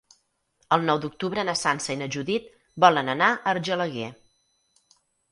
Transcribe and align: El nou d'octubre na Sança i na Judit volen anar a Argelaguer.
El 0.75 0.85
nou 0.85 0.99
d'octubre 1.01 1.43
na 1.49 1.53
Sança 1.59 1.91
i 1.95 1.99
na 1.99 2.07
Judit 2.15 2.47
volen 2.85 3.11
anar 3.13 3.27
a 3.35 3.53
Argelaguer. 3.53 4.07